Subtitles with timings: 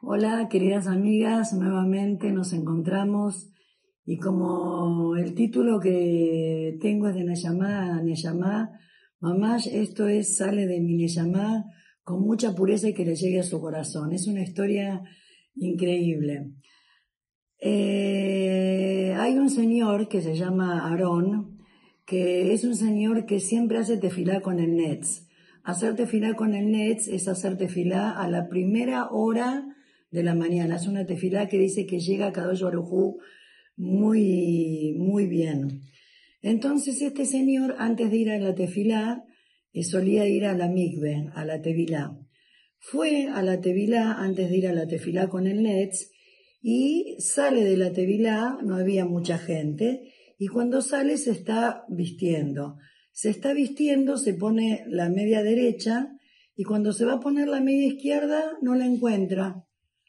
[0.00, 3.50] Hola, queridas amigas, nuevamente nos encontramos
[4.04, 8.70] y como el título que tengo es de Neyamá, Neyamá,
[9.18, 11.64] mamás, esto es, sale de mi Neyamá
[12.02, 14.12] con mucha pureza y que le llegue a su corazón.
[14.12, 15.02] Es una historia
[15.56, 16.52] increíble.
[17.58, 21.58] Eh, hay un señor que se llama Aarón,
[22.06, 25.26] que es un señor que siempre hace tefilá con el Nets.
[25.64, 29.76] Hacer tefilá con el Nets es hacer tefilá a la primera hora
[30.12, 30.76] de la mañana.
[30.76, 33.18] Es una tefilá que dice que llega a Kadosh Barujú
[33.76, 35.82] muy, muy bien.
[36.42, 39.24] Entonces este señor, antes de ir a la tefilá,
[39.72, 42.16] eh, solía ir a la mikve, a la tevilá.
[42.78, 46.12] Fue a la tevilá antes de ir a la tefilá con el Nets
[46.62, 52.76] y sale de la tevilá, no había mucha gente, y cuando sale se está vistiendo.
[53.12, 56.12] Se está vistiendo, se pone la media derecha
[56.54, 59.64] y cuando se va a poner la media izquierda no la encuentra.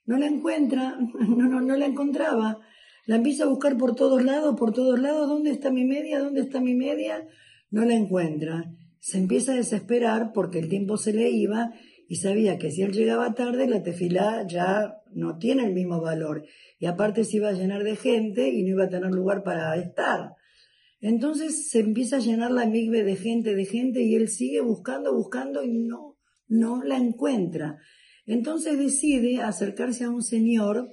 [0.05, 2.59] No la encuentra, no, no, no la encontraba.
[3.05, 6.19] La empieza a buscar por todos lados, por todos lados, ¿dónde está mi media?
[6.19, 7.25] ¿Dónde está mi media?
[7.71, 8.73] No la encuentra.
[8.99, 11.71] Se empieza a desesperar porque el tiempo se le iba
[12.07, 16.45] y sabía que si él llegaba tarde la tefilá ya no tiene el mismo valor.
[16.79, 19.75] Y aparte se iba a llenar de gente y no iba a tener lugar para
[19.75, 20.31] estar.
[21.01, 25.13] Entonces se empieza a llenar la migbe de gente, de gente y él sigue buscando,
[25.13, 27.77] buscando y no, no la encuentra.
[28.25, 30.89] Entonces decide acercarse a un señor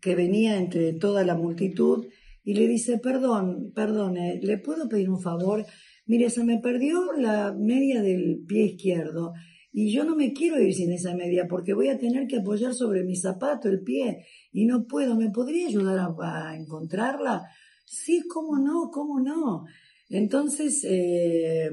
[0.00, 2.06] que venía entre toda la multitud
[2.44, 5.66] y le dice, perdón, perdone, ¿le puedo pedir un favor?
[6.06, 9.32] Mire, se me perdió la media del pie izquierdo
[9.78, 12.72] y yo no me quiero ir sin esa media porque voy a tener que apoyar
[12.72, 15.16] sobre mi zapato el pie y no puedo.
[15.16, 17.42] ¿Me podría ayudar a, encontrarla?
[17.84, 19.66] Sí, cómo no, cómo no.
[20.08, 21.70] Entonces eh,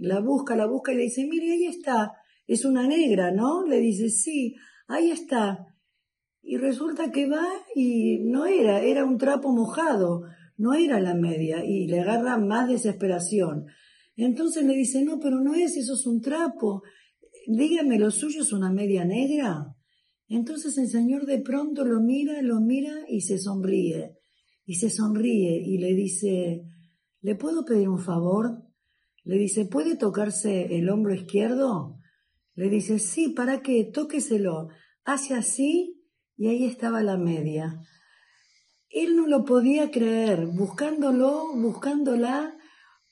[0.00, 2.12] la busca, la busca y le dice, mire, ahí está.
[2.46, 3.66] Es una negra, ¿no?
[3.66, 4.54] Le dice, sí,
[4.86, 5.74] ahí está.
[6.42, 10.22] Y resulta que va y no era, era un trapo mojado,
[10.56, 13.66] no era la media, y le agarra más desesperación.
[14.14, 16.82] Entonces le dice, no, pero no es, eso es un trapo.
[17.52, 19.74] Dígame, ¿lo suyo es una media negra?
[20.28, 24.16] Entonces el Señor de pronto lo mira, lo mira y se sonríe.
[24.64, 26.62] Y se sonríe y le dice,
[27.20, 28.62] ¿le puedo pedir un favor?
[29.24, 31.98] Le dice, ¿puede tocarse el hombro izquierdo?
[32.54, 33.82] Le dice, sí, ¿para qué?
[33.82, 34.68] Tóqueselo.
[35.02, 36.00] Hace así
[36.36, 37.80] y ahí estaba la media.
[38.90, 42.56] Él no lo podía creer, buscándolo, buscándola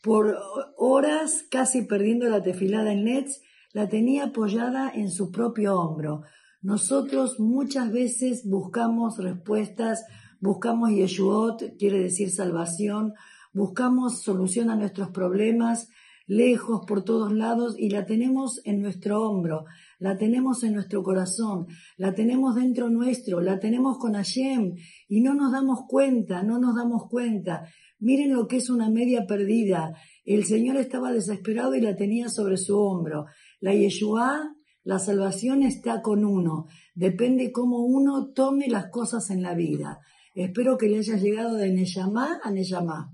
[0.00, 0.38] por
[0.76, 3.42] horas, casi perdiendo la tefilada en Nets,
[3.72, 6.22] la tenía apoyada en su propio hombro.
[6.62, 10.04] Nosotros muchas veces buscamos respuestas,
[10.40, 13.14] buscamos Yeshuot, quiere decir salvación,
[13.52, 15.88] buscamos solución a nuestros problemas,
[16.26, 19.64] lejos, por todos lados, y la tenemos en nuestro hombro,
[19.98, 24.74] la tenemos en nuestro corazón, la tenemos dentro nuestro, la tenemos con Hashem,
[25.08, 27.66] y no nos damos cuenta, no nos damos cuenta.
[27.98, 29.92] Miren lo que es una media perdida.
[30.24, 33.24] El Señor estaba desesperado y la tenía sobre su hombro.
[33.60, 34.54] La Yeshua,
[34.84, 36.66] la salvación está con uno.
[36.94, 40.00] Depende cómo uno tome las cosas en la vida.
[40.34, 43.12] Espero que le haya llegado de Neyamá a Neyamá.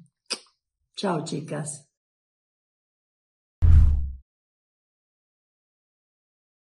[0.95, 1.89] Chao, chicas.